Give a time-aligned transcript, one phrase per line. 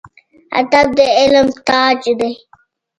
[0.59, 2.31] ادب د علم تاج دی